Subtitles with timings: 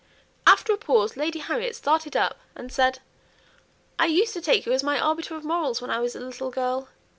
[0.47, 3.01] After a pause Lady Harriet started up and said
[3.99, 6.49] "I used to take you as my arbiter of morals when I was a little
[6.49, 6.89] girl.